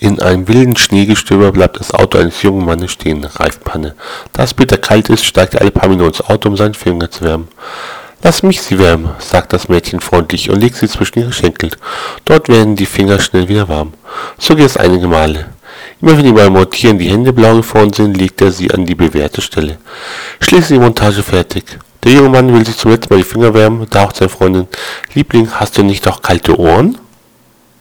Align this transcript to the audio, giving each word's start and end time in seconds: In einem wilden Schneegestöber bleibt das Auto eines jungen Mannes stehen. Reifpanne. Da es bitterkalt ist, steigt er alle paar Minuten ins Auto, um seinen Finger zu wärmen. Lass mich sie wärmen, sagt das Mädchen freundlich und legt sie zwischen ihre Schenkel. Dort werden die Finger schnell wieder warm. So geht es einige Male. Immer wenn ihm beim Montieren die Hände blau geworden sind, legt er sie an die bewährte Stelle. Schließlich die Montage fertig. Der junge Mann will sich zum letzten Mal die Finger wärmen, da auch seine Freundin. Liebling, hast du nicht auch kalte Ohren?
In 0.00 0.20
einem 0.20 0.46
wilden 0.46 0.76
Schneegestöber 0.76 1.50
bleibt 1.50 1.80
das 1.80 1.92
Auto 1.92 2.18
eines 2.18 2.42
jungen 2.42 2.64
Mannes 2.64 2.92
stehen. 2.92 3.24
Reifpanne. 3.24 3.94
Da 4.32 4.44
es 4.44 4.54
bitterkalt 4.54 5.08
ist, 5.08 5.24
steigt 5.24 5.54
er 5.54 5.62
alle 5.62 5.72
paar 5.72 5.88
Minuten 5.88 6.10
ins 6.10 6.20
Auto, 6.20 6.48
um 6.48 6.56
seinen 6.56 6.74
Finger 6.74 7.10
zu 7.10 7.24
wärmen. 7.24 7.48
Lass 8.22 8.44
mich 8.44 8.60
sie 8.60 8.78
wärmen, 8.78 9.10
sagt 9.18 9.52
das 9.52 9.68
Mädchen 9.68 10.00
freundlich 10.00 10.50
und 10.50 10.60
legt 10.60 10.76
sie 10.76 10.88
zwischen 10.88 11.20
ihre 11.20 11.32
Schenkel. 11.32 11.70
Dort 12.24 12.48
werden 12.48 12.76
die 12.76 12.86
Finger 12.86 13.18
schnell 13.18 13.48
wieder 13.48 13.68
warm. 13.68 13.92
So 14.38 14.54
geht 14.54 14.66
es 14.66 14.76
einige 14.76 15.08
Male. 15.08 15.46
Immer 16.00 16.16
wenn 16.16 16.26
ihm 16.26 16.34
beim 16.34 16.52
Montieren 16.52 16.98
die 16.98 17.10
Hände 17.10 17.32
blau 17.32 17.56
geworden 17.56 17.92
sind, 17.92 18.16
legt 18.16 18.40
er 18.40 18.52
sie 18.52 18.70
an 18.72 18.86
die 18.86 18.94
bewährte 18.94 19.40
Stelle. 19.40 19.78
Schließlich 20.40 20.78
die 20.78 20.84
Montage 20.84 21.22
fertig. 21.24 21.64
Der 22.04 22.12
junge 22.12 22.28
Mann 22.28 22.52
will 22.54 22.64
sich 22.64 22.76
zum 22.76 22.92
letzten 22.92 23.12
Mal 23.12 23.18
die 23.18 23.28
Finger 23.28 23.52
wärmen, 23.52 23.86
da 23.90 24.04
auch 24.04 24.14
seine 24.14 24.28
Freundin. 24.28 24.68
Liebling, 25.14 25.48
hast 25.52 25.76
du 25.76 25.82
nicht 25.82 26.06
auch 26.06 26.22
kalte 26.22 26.56
Ohren? 26.56 26.98